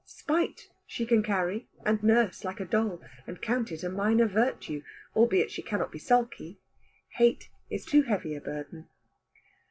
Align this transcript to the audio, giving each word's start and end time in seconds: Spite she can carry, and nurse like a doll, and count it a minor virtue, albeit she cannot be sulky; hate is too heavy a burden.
Spite 0.03 0.71
she 0.87 1.05
can 1.05 1.21
carry, 1.21 1.69
and 1.85 2.01
nurse 2.01 2.43
like 2.43 2.59
a 2.59 2.65
doll, 2.65 3.03
and 3.27 3.39
count 3.39 3.71
it 3.71 3.83
a 3.83 3.89
minor 3.91 4.25
virtue, 4.25 4.81
albeit 5.15 5.51
she 5.51 5.61
cannot 5.61 5.91
be 5.91 5.99
sulky; 5.99 6.59
hate 7.17 7.49
is 7.69 7.85
too 7.85 8.01
heavy 8.01 8.33
a 8.33 8.41
burden. 8.41 8.87